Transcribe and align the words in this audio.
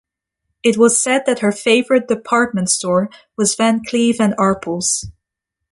It 0.63 0.77
was 0.79 0.99
said 0.99 1.27
that 1.27 1.41
her 1.41 1.51
favorite 1.51 2.07
"department 2.07 2.71
store" 2.71 3.07
was 3.37 3.53
Van 3.53 3.81
Cleef 3.83 4.19
and 4.19 4.33
Arpels. 4.35 5.03